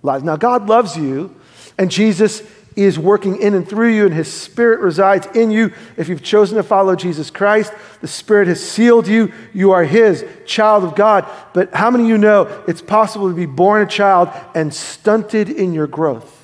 [0.04, 0.23] lives.
[0.23, 1.36] Now god loves you
[1.80, 2.43] and jesus
[2.86, 5.74] is working in and through you, and His Spirit resides in you.
[5.98, 9.32] If you've chosen to follow Jesus Christ, the Spirit has sealed you.
[9.54, 11.30] You are His child of God.
[11.54, 15.50] But how many of you know it's possible to be born a child and stunted
[15.50, 16.36] in your growth?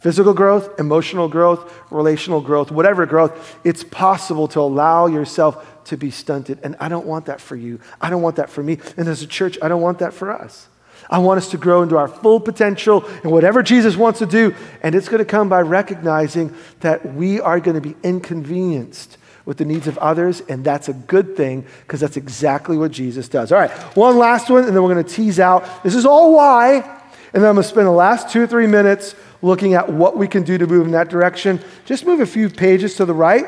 [0.00, 6.10] Physical growth, emotional growth, relational growth, whatever growth, it's possible to allow yourself to be
[6.10, 6.58] stunted.
[6.64, 7.78] And I don't want that for you.
[8.00, 8.78] I don't want that for me.
[8.96, 10.68] And as a church, I don't want that for us.
[11.12, 14.54] I want us to grow into our full potential and whatever Jesus wants to do.
[14.82, 19.58] And it's going to come by recognizing that we are going to be inconvenienced with
[19.58, 23.52] the needs of others, and that's a good thing because that's exactly what Jesus does.
[23.52, 25.82] All right, one last one, and then we're going to tease out.
[25.82, 28.68] This is all why, and then I'm going to spend the last two or three
[28.68, 31.60] minutes looking at what we can do to move in that direction.
[31.84, 33.46] Just move a few pages to the right,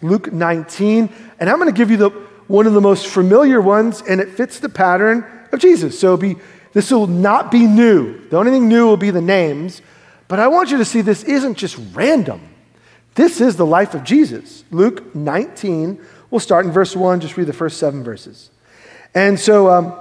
[0.00, 2.10] Luke 19, and I'm going to give you the,
[2.48, 5.98] one of the most familiar ones, and it fits the pattern of Jesus.
[5.98, 6.36] So be,
[6.72, 8.28] this will not be new.
[8.28, 9.82] The only thing new will be the names,
[10.28, 12.40] but I want you to see this isn't just random.
[13.14, 14.64] This is the life of Jesus.
[14.70, 18.50] Luke 19, we'll start in verse 1, just read the first seven verses.
[19.14, 19.94] And so um,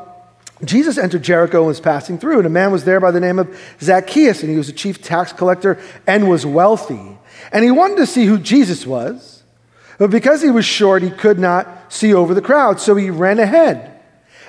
[0.65, 3.37] Jesus entered Jericho and was passing through, and a man was there by the name
[3.37, 7.17] of Zacchaeus, and he was a chief tax collector and was wealthy.
[7.51, 9.43] And he wanted to see who Jesus was,
[9.99, 13.37] but because he was short, he could not see over the crowd, so he ran
[13.37, 13.92] ahead.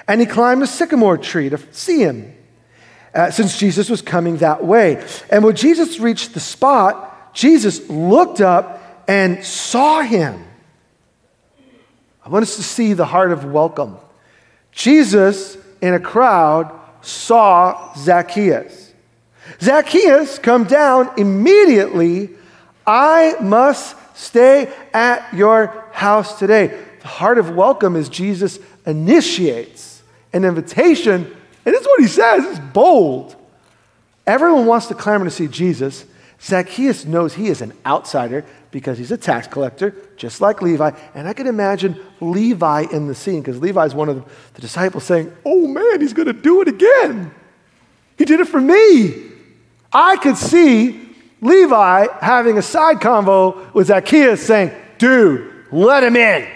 [0.07, 2.35] And he climbed a sycamore tree to see him,
[3.15, 5.05] uh, since Jesus was coming that way.
[5.31, 10.45] And when Jesus reached the spot, Jesus looked up and saw him.
[12.25, 13.97] I want us to see the heart of welcome.
[14.73, 18.93] Jesus, in a crowd, saw Zacchaeus.
[19.61, 22.31] Zacchaeus, come down immediately.
[22.87, 26.79] I must stay at your house today.
[27.01, 29.94] The heart of welcome is Jesus initiates
[30.35, 31.25] an invitation,
[31.65, 32.45] and it's what he says.
[32.45, 33.37] It's bold.
[34.27, 36.05] Everyone wants to clamor to see Jesus.
[36.43, 40.91] Zacchaeus knows he is an outsider because he's a tax collector, just like Levi.
[41.15, 45.05] And I can imagine Levi in the scene because Levi is one of the disciples
[45.05, 47.33] saying, Oh man, he's going to do it again.
[48.19, 49.31] He did it for me.
[49.93, 51.09] I could see
[51.41, 56.47] Levi having a side convo with Zacchaeus saying, Dude, let him in.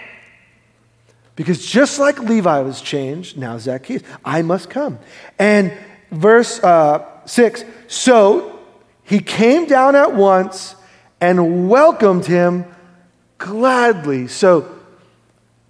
[1.39, 4.99] Because just like Levi was changed, now Zacchaeus, I must come.
[5.39, 5.71] And
[6.11, 8.59] verse uh, 6 so
[9.05, 10.75] he came down at once
[11.21, 12.65] and welcomed him
[13.37, 14.27] gladly.
[14.27, 14.69] So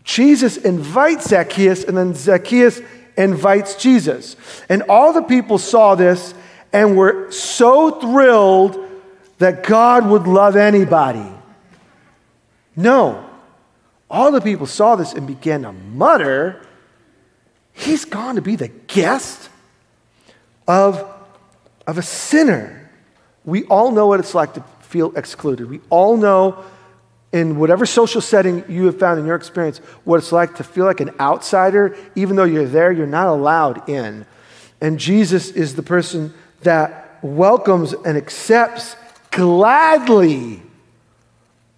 [0.03, 2.82] Jesus invites Zacchaeus, and then Zacchaeus
[3.15, 4.38] invites Jesus.
[4.69, 6.34] And all the people saw this
[6.73, 8.89] and were so thrilled
[9.38, 11.32] that God would love anybody.
[12.75, 13.28] No.
[14.10, 16.65] All the people saw this and began to mutter,
[17.74, 19.50] He's gone to be the guest
[20.67, 21.10] of,
[21.88, 22.91] of a sinner.
[23.45, 25.69] We all know what it's like to feel excluded.
[25.69, 26.63] We all know,
[27.32, 30.86] in whatever social setting you have found in your experience, what it's like to feel
[30.86, 31.95] like an outsider.
[32.15, 34.26] Even though you're there, you're not allowed in.
[34.82, 38.95] And Jesus is the person that welcomes and accepts
[39.32, 40.62] gladly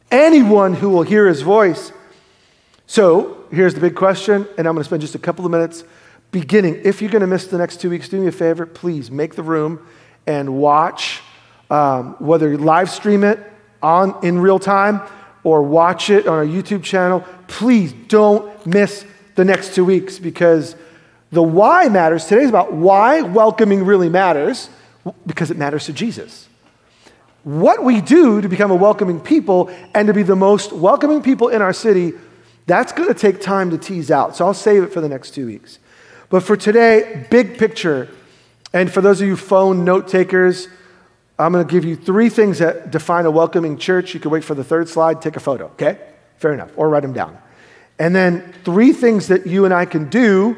[0.10, 1.92] anyone who will hear his voice.
[2.92, 5.86] So here's the big question, and I'm going to spend just a couple of minutes
[6.32, 6.82] beginning.
[6.84, 9.36] If you're going to miss the next two weeks, do me a favor, please make
[9.36, 9.88] the room
[10.28, 11.22] and watch
[11.70, 13.40] um, whether you live stream it
[13.82, 15.00] on in real time
[15.46, 20.76] or watch it on our YouTube channel, please don't miss the next two weeks because
[21.32, 22.26] the why matters.
[22.26, 24.70] Today's about why welcoming really matters
[25.26, 26.50] because it matters to Jesus.
[27.46, 31.48] What we do to become a welcoming people and to be the most welcoming people
[31.48, 32.16] in our city,
[32.72, 34.36] that's going to take time to tease out.
[34.36, 35.80] So I'll save it for the next two weeks.
[36.30, 38.08] But for today, big picture,
[38.72, 40.70] and for those of you phone note takers,
[41.38, 44.14] I'm going to give you three things that define a welcoming church.
[44.14, 46.00] You can wait for the third slide, take a photo, okay?
[46.38, 47.38] Fair enough, or write them down.
[48.00, 50.56] And then three things that you and I can do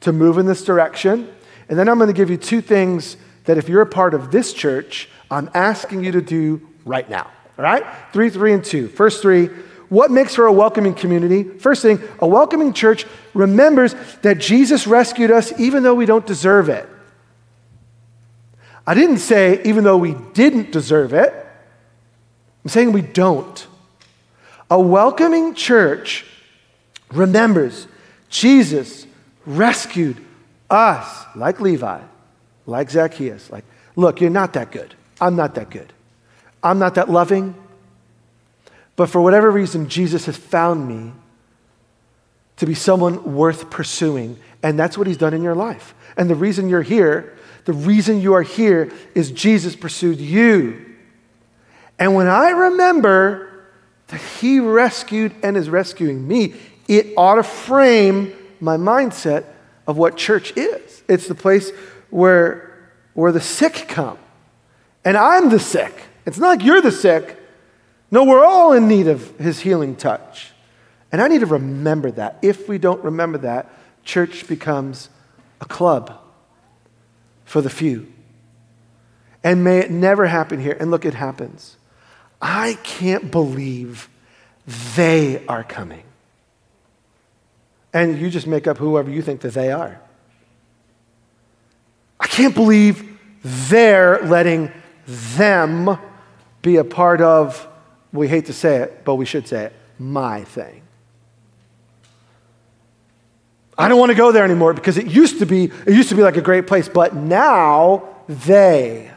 [0.00, 1.28] to move in this direction.
[1.68, 4.30] And then I'm going to give you two things that if you're a part of
[4.30, 7.28] this church, I'm asking you to do right now.
[7.58, 7.84] All right?
[8.12, 8.88] Three, three, and two.
[8.88, 9.50] First three.
[9.90, 11.42] What makes for a welcoming community?
[11.42, 16.68] First thing, a welcoming church remembers that Jesus rescued us even though we don't deserve
[16.68, 16.88] it.
[18.86, 21.34] I didn't say even though we didn't deserve it,
[22.64, 23.66] I'm saying we don't.
[24.70, 26.24] A welcoming church
[27.12, 27.88] remembers
[28.28, 29.06] Jesus
[29.44, 30.24] rescued
[30.70, 32.00] us, like Levi,
[32.66, 33.50] like Zacchaeus.
[33.50, 33.64] Like,
[33.96, 34.94] look, you're not that good.
[35.20, 35.92] I'm not that good.
[36.62, 37.56] I'm not that loving.
[39.00, 41.14] But for whatever reason, Jesus has found me
[42.58, 44.36] to be someone worth pursuing.
[44.62, 45.94] And that's what he's done in your life.
[46.18, 47.34] And the reason you're here
[47.64, 50.84] the reason you are here is Jesus pursued you.
[51.98, 53.64] And when I remember
[54.08, 56.52] that He rescued and is rescuing me,
[56.86, 59.46] it ought to frame my mindset
[59.86, 61.02] of what church is.
[61.08, 61.70] It's the place
[62.10, 64.18] where, where the sick come.
[65.06, 65.94] And I'm the sick.
[66.26, 67.39] It's not like you're the sick.
[68.10, 70.52] No, we're all in need of His healing touch.
[71.12, 72.38] And I need to remember that.
[72.42, 73.72] If we don't remember that,
[74.04, 75.08] church becomes
[75.60, 76.18] a club
[77.44, 78.12] for the few.
[79.42, 80.76] And may it never happen here.
[80.78, 81.76] And look, it happens.
[82.40, 84.08] I can't believe
[84.96, 86.04] they are coming.
[87.92, 90.00] And you just make up whoever you think that they are.
[92.20, 94.70] I can't believe they're letting
[95.06, 95.98] them
[96.62, 97.66] be a part of,
[98.12, 100.82] we hate to say it, but we should say it, my thing.
[103.78, 106.14] I don't want to go there anymore because it used to be, it used to
[106.14, 109.10] be like a great place, but now they.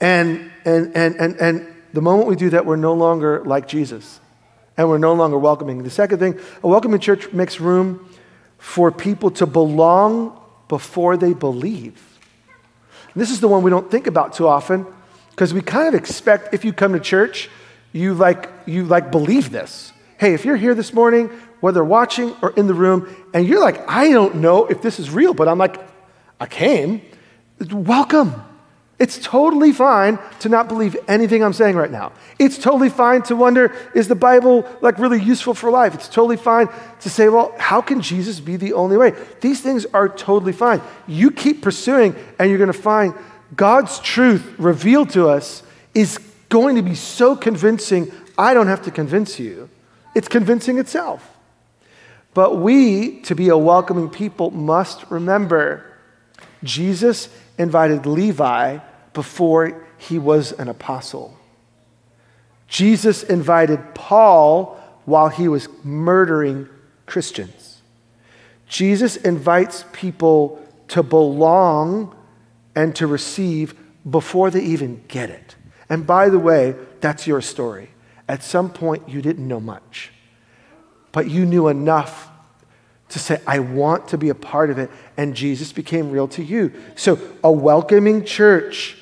[0.00, 4.20] And and and and and the moment we do that, we're no longer like Jesus.
[4.76, 5.82] And we're no longer welcoming.
[5.82, 8.08] The second thing, a welcoming church makes room
[8.58, 12.00] for people to belong before they believe.
[13.12, 14.86] And this is the one we don't think about too often
[15.38, 17.48] because we kind of expect if you come to church,
[17.92, 19.92] you like you like believe this.
[20.16, 21.28] Hey, if you're here this morning,
[21.60, 25.10] whether watching or in the room, and you're like, I don't know if this is
[25.10, 25.78] real, but I'm like,
[26.40, 27.02] I came.
[27.70, 28.34] Welcome.
[28.98, 32.10] It's totally fine to not believe anything I'm saying right now.
[32.40, 35.94] It's totally fine to wonder, is the Bible like really useful for life?
[35.94, 36.68] It's totally fine
[36.98, 39.14] to say, well, how can Jesus be the only way?
[39.40, 40.82] These things are totally fine.
[41.06, 43.14] You keep pursuing, and you're going to find
[43.54, 45.62] God's truth revealed to us
[45.94, 46.18] is
[46.48, 49.68] going to be so convincing, I don't have to convince you.
[50.14, 51.36] It's convincing itself.
[52.34, 55.84] But we, to be a welcoming people, must remember
[56.62, 58.78] Jesus invited Levi
[59.12, 61.36] before he was an apostle.
[62.68, 66.68] Jesus invited Paul while he was murdering
[67.06, 67.80] Christians.
[68.68, 72.14] Jesus invites people to belong
[72.78, 73.74] and to receive
[74.08, 75.56] before they even get it.
[75.90, 77.90] And by the way, that's your story.
[78.28, 80.12] At some point, you didn't know much,
[81.10, 82.30] but you knew enough
[83.08, 86.44] to say, I want to be a part of it, and Jesus became real to
[86.44, 86.72] you.
[86.94, 88.96] So, a welcoming church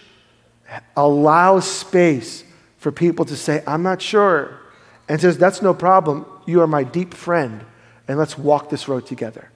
[0.97, 2.45] allows space
[2.79, 4.59] for people to say, I'm not sure,
[5.07, 6.25] and says, That's no problem.
[6.47, 7.63] You are my deep friend,
[8.09, 9.51] and let's walk this road together.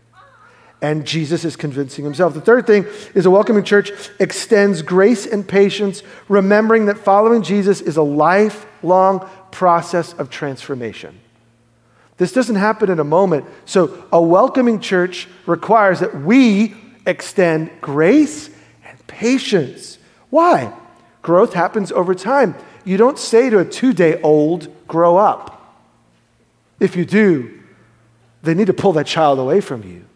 [0.83, 2.33] And Jesus is convincing himself.
[2.33, 7.81] The third thing is a welcoming church extends grace and patience, remembering that following Jesus
[7.83, 11.21] is a lifelong process of transformation.
[12.17, 13.47] This doesn't happen in a moment.
[13.67, 16.75] So, a welcoming church requires that we
[17.07, 18.51] extend grace
[18.85, 19.99] and patience.
[20.31, 20.73] Why?
[21.23, 22.55] Growth happens over time.
[22.85, 25.57] You don't say to a two day old, grow up.
[26.79, 27.59] If you do,
[28.43, 30.07] they need to pull that child away from you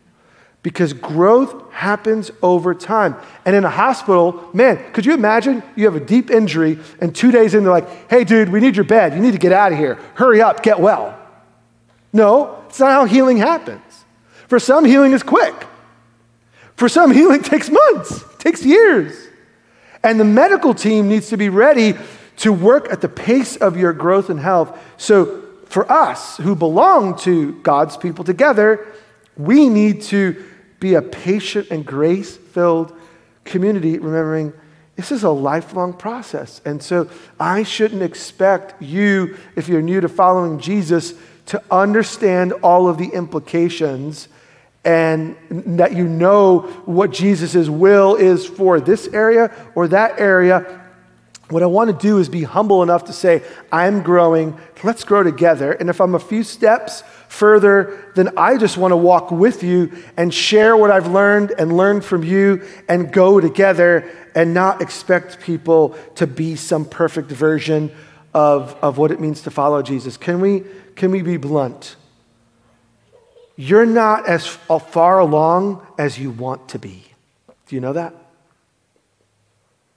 [0.64, 3.14] because growth happens over time.
[3.44, 7.30] And in a hospital, man, could you imagine you have a deep injury and two
[7.30, 9.12] days in, they're like, hey, dude, we need your bed.
[9.12, 9.96] You need to get out of here.
[10.14, 11.20] Hurry up, get well.
[12.14, 13.82] No, it's not how healing happens.
[14.48, 15.54] For some, healing is quick.
[16.76, 19.14] For some, healing takes months, takes years.
[20.02, 21.94] And the medical team needs to be ready
[22.38, 24.82] to work at the pace of your growth and health.
[24.96, 28.86] So, for us who belong to God's people together,
[29.36, 30.42] we need to
[30.84, 32.92] be a patient and grace filled
[33.46, 34.52] community, remembering
[34.96, 36.60] this is a lifelong process.
[36.66, 37.08] And so,
[37.40, 41.14] I shouldn't expect you, if you're new to following Jesus,
[41.46, 44.28] to understand all of the implications
[44.84, 45.36] and
[45.78, 50.82] that you know what Jesus' will is for this area or that area.
[51.48, 55.22] What I want to do is be humble enough to say, I'm growing, let's grow
[55.22, 55.72] together.
[55.72, 57.02] And if I'm a few steps
[57.34, 61.76] further, than I just want to walk with you and share what I've learned and
[61.76, 67.92] learn from you and go together and not expect people to be some perfect version
[68.32, 70.16] of, of what it means to follow Jesus.
[70.16, 70.64] Can we?
[70.96, 71.96] can we be blunt?
[73.56, 77.04] You're not as uh, far along as you want to be.
[77.66, 78.14] Do you know that?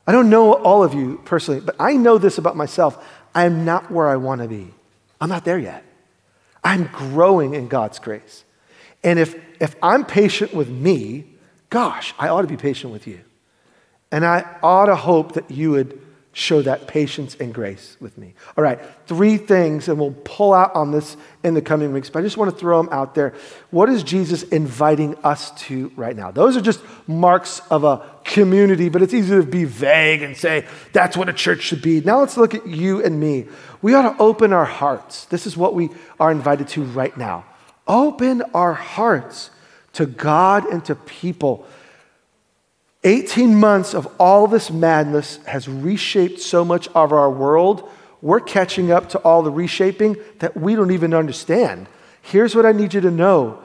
[0.05, 3.03] I don't know all of you personally, but I know this about myself.
[3.35, 4.73] I'm not where I want to be.
[5.19, 5.83] I'm not there yet.
[6.67, 8.43] I'm growing in God's grace.
[9.01, 11.23] And if, if I'm patient with me,
[11.69, 13.21] gosh, I ought to be patient with you.
[14.11, 16.01] And I ought to hope that you would
[16.37, 18.35] show that patience and grace with me.
[18.55, 22.19] All right, three things, and we'll pull out on this in the coming weeks, but
[22.19, 23.33] I just want to throw them out there.
[23.71, 26.29] What is Jesus inviting us to right now?
[26.29, 30.67] Those are just marks of a community, but it's easy to be vague and say
[30.93, 32.01] that's what a church should be.
[32.01, 33.47] Now let's look at you and me.
[33.81, 35.25] We ought to open our hearts.
[35.25, 37.45] This is what we are invited to right now.
[37.87, 39.49] Open our hearts
[39.93, 41.65] to God and to people
[43.07, 47.89] 18 months of all this madness has reshaped so much of our world.
[48.21, 51.87] We're catching up to all the reshaping that we don't even understand.
[52.21, 53.59] Here's what I need you to know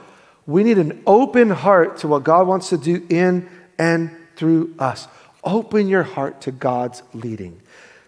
[0.47, 5.09] we need an open heart to what God wants to do in and through us.
[5.45, 7.61] Open your heart to God's leading.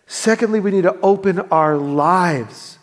[0.07, 2.79] Secondly, we need to open our lives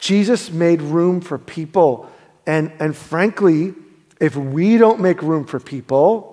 [0.00, 2.10] Jesus made room for people.
[2.46, 3.74] And, and frankly,
[4.18, 6.29] if we don't make room for people,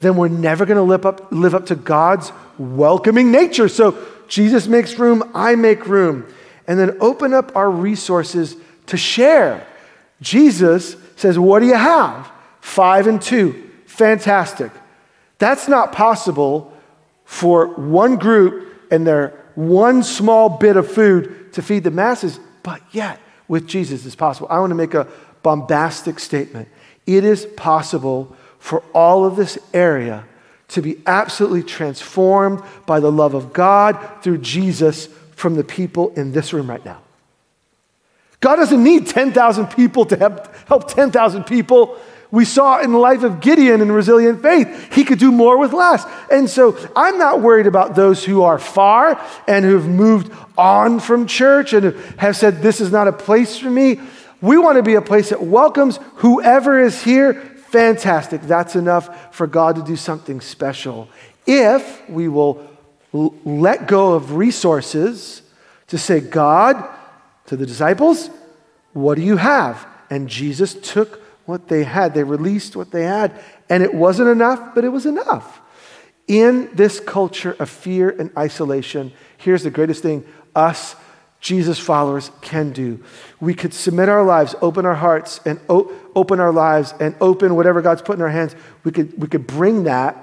[0.00, 3.68] then we're never going to live up, live up to God's welcoming nature.
[3.68, 6.26] So Jesus makes room, I make room.
[6.66, 9.66] And then open up our resources to share.
[10.20, 12.30] Jesus says, What do you have?
[12.60, 13.70] Five and two.
[13.86, 14.70] Fantastic.
[15.38, 16.72] That's not possible
[17.24, 22.80] for one group and their one small bit of food to feed the masses, but
[22.92, 23.18] yet
[23.48, 24.46] with Jesus it's possible.
[24.50, 25.08] I want to make a
[25.42, 26.68] bombastic statement.
[27.06, 30.24] It is possible for all of this area
[30.68, 36.32] to be absolutely transformed by the love of God through Jesus from the people in
[36.32, 37.00] this room right now.
[38.40, 41.98] God doesn't need 10,000 people to help, help 10,000 people.
[42.30, 45.72] We saw in the life of Gideon and resilient faith, he could do more with
[45.72, 46.04] less.
[46.30, 51.26] And so I'm not worried about those who are far and who've moved on from
[51.26, 54.00] church and have said, This is not a place for me.
[54.40, 57.42] We want to be a place that welcomes whoever is here.
[57.70, 58.40] Fantastic.
[58.42, 61.08] That's enough for God to do something special.
[61.46, 62.66] If we will
[63.12, 65.42] l- let go of resources
[65.88, 66.82] to say, God,
[67.46, 68.30] to the disciples,
[68.94, 69.86] what do you have?
[70.08, 72.14] And Jesus took what they had.
[72.14, 73.38] They released what they had.
[73.68, 75.60] And it wasn't enough, but it was enough.
[76.26, 80.96] In this culture of fear and isolation, here's the greatest thing us,
[81.40, 83.02] Jesus followers, can do.
[83.40, 87.54] We could submit our lives, open our hearts, and o- open our lives, and open
[87.54, 88.56] whatever God's put in our hands.
[88.84, 90.16] We could, we could bring that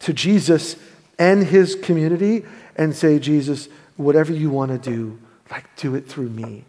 [0.00, 0.76] to Jesus
[1.18, 2.44] and his community
[2.76, 5.18] and say, Jesus, whatever you want to do,
[5.50, 6.64] like do it through me.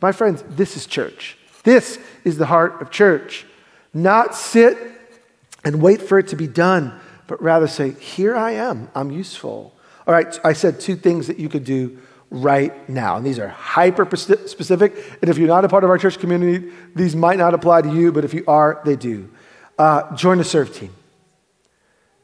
[0.00, 1.36] My friends, this is church.
[1.62, 3.46] This is the heart of church.
[3.94, 4.76] Not sit
[5.64, 9.74] and wait for it to be done, but rather say, Here I am, I'm useful.
[10.06, 11.98] All right, I said two things that you could do
[12.30, 13.16] right now.
[13.16, 14.94] And these are hyper specific.
[15.20, 17.92] And if you're not a part of our church community, these might not apply to
[17.92, 19.30] you, but if you are, they do.
[19.78, 20.92] Uh, join a serve team.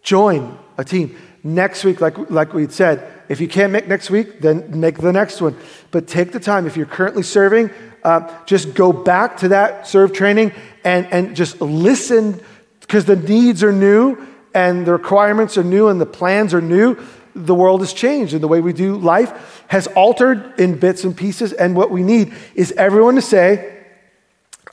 [0.02, 1.16] Join a team.
[1.42, 5.12] Next week, like, like we said, if you can't make next week, then make the
[5.12, 5.56] next one.
[5.90, 6.66] But take the time.
[6.66, 7.70] If you're currently serving,
[8.02, 10.52] uh, just go back to that serve training
[10.84, 12.40] and, and just listen
[12.80, 16.96] because the needs are new and the requirements are new and the plans are new.
[17.34, 21.16] The world has changed and the way we do life has altered in bits and
[21.16, 21.52] pieces.
[21.52, 23.82] And what we need is everyone to say,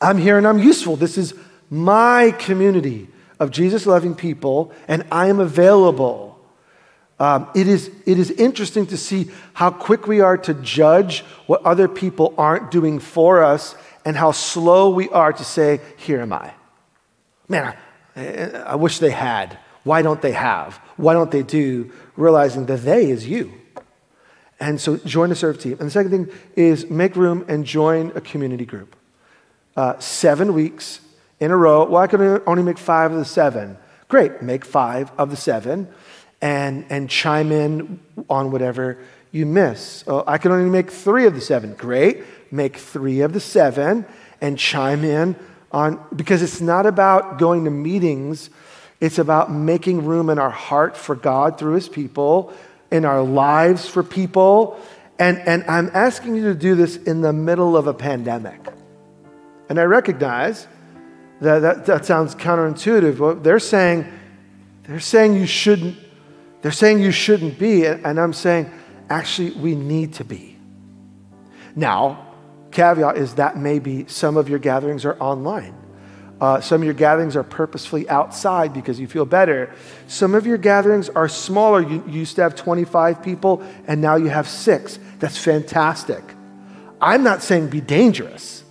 [0.02, 0.96] I'm here and I'm useful.
[0.96, 1.34] This is
[1.70, 3.08] my community
[3.40, 6.32] of Jesus loving people, and I am available
[7.22, 11.64] um, it, is, it is interesting to see how quick we are to judge what
[11.64, 16.34] other people aren't doing for us and how slow we are to say, Here am
[16.34, 16.52] I.
[17.48, 17.78] Man,
[18.16, 19.60] I, I wish they had.
[19.84, 20.80] Why don't they have?
[21.02, 21.92] Why don't they do?
[22.16, 23.52] Realizing that they is you.
[24.60, 25.74] And so join a serve team.
[25.80, 28.96] And the second thing is make room and join a community group.
[29.76, 31.02] Uh, seven weeks
[31.40, 31.86] in a row.
[31.86, 33.78] Well, I can only make five of the seven.
[34.08, 35.88] Great, make five of the seven
[36.42, 38.00] and, and chime in
[38.30, 39.00] on whatever
[39.32, 40.04] you miss.
[40.08, 41.74] Oh, I can only make three of the seven.
[41.74, 42.24] Great.
[42.52, 44.06] Make three of the seven
[44.42, 45.36] and chime in
[45.72, 48.50] on, because it's not about going to meetings,
[49.02, 52.54] it's about making room in our heart for God through his people,
[52.90, 54.80] in our lives for people.
[55.20, 58.60] And, and I'm asking you to do this in the middle of a pandemic.
[59.68, 60.68] And I recognize
[61.42, 63.18] that that, that sounds counterintuitive.
[63.18, 64.06] But they're saying,
[64.84, 65.98] they're saying you shouldn't
[66.62, 68.72] they're saying you shouldn't be, and I'm saying,
[69.10, 70.58] actually, we need to be.
[71.76, 72.28] Now,
[72.72, 75.76] caveat is that maybe some of your gatherings are online.
[76.42, 79.72] Uh, some of your gatherings are purposefully outside because you feel better.
[80.08, 81.82] Some of your gatherings are smaller.
[81.82, 84.98] You, you used to have 25 people, and now you have six.
[85.20, 86.24] That's fantastic.
[87.00, 88.64] I'm not saying be dangerous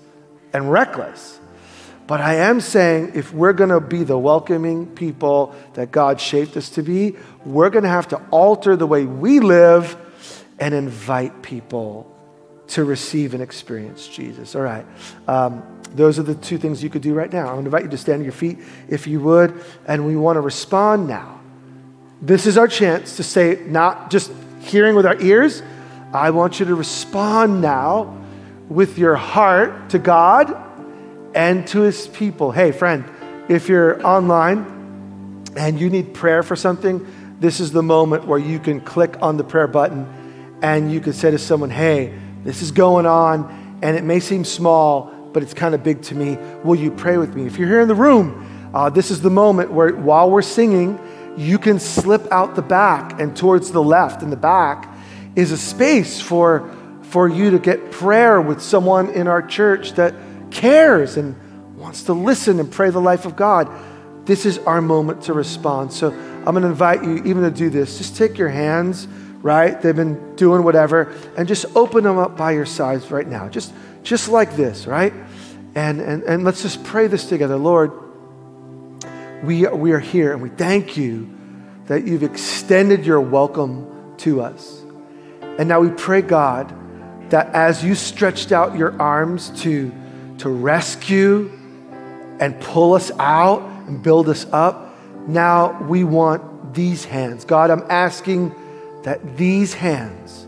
[0.53, 1.39] and reckless.
[2.09, 6.57] But I am saying if we're going to be the welcoming people that God shaped
[6.57, 9.97] us to be, we're going to have to alter the way we live
[10.59, 12.13] and invite people
[12.71, 14.55] to receive and experience Jesus.
[14.55, 14.87] All right.
[15.27, 15.63] Um,
[15.95, 17.49] those are the two things you could do right now.
[17.49, 18.59] I want to invite you to stand on your feet
[18.89, 21.41] if you would, and we want to respond now.
[22.23, 25.63] This is our chance to say, not just hearing with our ears,
[26.13, 28.19] I want you to respond now
[28.69, 30.57] with your heart to God
[31.35, 32.53] and to his people.
[32.53, 33.05] Hey, friend,
[33.49, 37.05] if you're online and you need prayer for something,
[37.41, 40.07] this is the moment where you can click on the prayer button
[40.63, 42.15] and you can say to someone, Hey,
[42.45, 46.15] this is going on, and it may seem small, but it's kind of big to
[46.15, 46.37] me.
[46.65, 47.47] Will you pray with me?
[47.47, 50.99] If you're here in the room, uh, this is the moment where while we're singing,
[51.37, 54.95] you can slip out the back, and towards the left in the back
[55.37, 56.69] is a space for
[57.11, 60.15] for you to get prayer with someone in our church that
[60.53, 61.35] cares and
[61.77, 63.69] wants to listen and pray the life of God,
[64.27, 65.93] this is our moment to respond.
[65.93, 67.99] So I'm going to invite you even to do this.
[67.99, 69.09] Just take your hands,
[69.43, 69.81] right?
[69.81, 73.49] They've been doing whatever, and just open them up by your sides right now.
[73.49, 73.73] Just,
[74.03, 75.13] just like this, right?
[75.75, 77.57] And, and, and let's just pray this together.
[77.57, 77.93] Lord,
[79.43, 81.31] we, we are here and we thank you
[81.87, 84.83] that you've extended your welcome to us.
[85.59, 86.75] And now we pray, God,
[87.31, 89.93] that as you stretched out your arms to,
[90.39, 91.51] to rescue
[92.41, 97.45] and pull us out and build us up, now we want these hands.
[97.45, 98.55] God, I'm asking
[99.03, 100.47] that these hands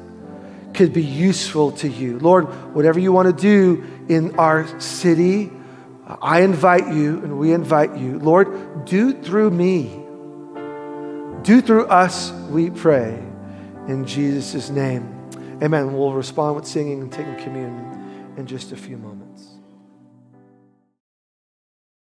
[0.75, 2.19] could be useful to you.
[2.19, 2.45] Lord,
[2.75, 5.51] whatever you want to do in our city,
[6.07, 8.19] I invite you and we invite you.
[8.19, 10.03] Lord, do through me.
[11.43, 13.23] Do through us, we pray.
[13.89, 15.09] In Jesus' name.
[15.63, 15.93] Amen.
[15.93, 19.22] We'll respond with singing and taking communion in just a few moments.